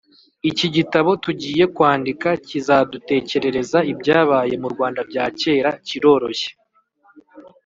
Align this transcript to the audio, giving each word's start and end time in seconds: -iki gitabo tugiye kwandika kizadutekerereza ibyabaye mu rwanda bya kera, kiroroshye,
-iki 0.43 0.67
gitabo 0.75 1.09
tugiye 1.23 1.63
kwandika 1.75 2.29
kizadutekerereza 2.47 3.79
ibyabaye 3.91 4.53
mu 4.61 4.67
rwanda 4.73 5.01
bya 5.09 5.25
kera, 5.39 5.69
kiroroshye, 5.87 6.49